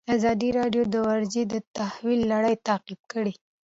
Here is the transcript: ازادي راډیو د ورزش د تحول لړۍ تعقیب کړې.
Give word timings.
ازادي 0.15 0.49
راډیو 0.59 0.83
د 0.93 0.95
ورزش 1.07 1.43
د 1.53 1.55
تحول 1.75 2.19
لړۍ 2.33 2.55
تعقیب 2.67 3.01
کړې. 3.11 3.33